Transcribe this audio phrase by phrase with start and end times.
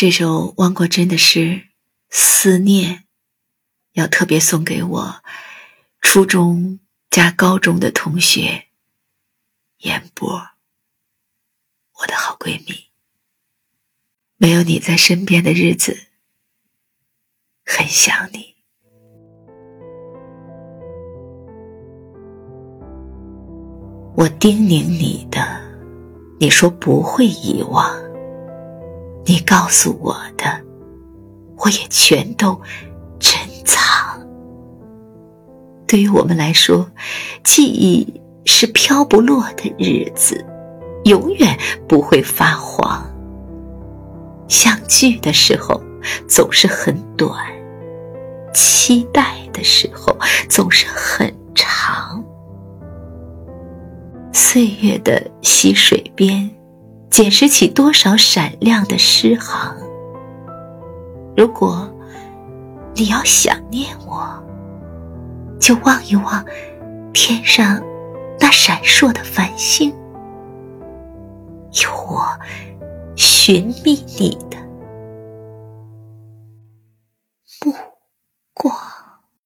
[0.00, 1.40] 这首汪国真的诗
[2.08, 2.94] 《思念》，
[3.94, 5.24] 要特别送给我
[6.00, 6.78] 初中
[7.10, 8.68] 加高中的同学
[9.78, 10.50] 严波，
[11.98, 12.90] 我的好闺蜜。
[14.36, 15.98] 没有你在身边的日子，
[17.64, 18.54] 很想你。
[24.14, 25.60] 我叮咛你的，
[26.38, 28.07] 你说不会遗忘。
[29.28, 30.46] 你告诉我的，
[31.58, 32.58] 我也全都
[33.20, 34.18] 珍藏。
[35.86, 36.90] 对于我们来说，
[37.44, 40.42] 记忆是飘不落的日子，
[41.04, 43.06] 永远不会发黄。
[44.48, 45.78] 相聚的时候
[46.26, 47.30] 总是很短，
[48.54, 50.16] 期待的时候
[50.48, 52.24] 总是很长。
[54.32, 56.50] 岁月的溪水边。
[57.10, 59.76] 捡拾起多少闪亮的诗行
[61.36, 61.88] 如果
[62.94, 64.42] 你要想念我
[65.60, 66.44] 就望一望
[67.12, 67.82] 天上
[68.38, 69.90] 那闪烁的繁星
[71.82, 72.24] 有我
[73.16, 74.56] 寻觅你的
[77.64, 77.72] 目
[78.54, 78.87] 光。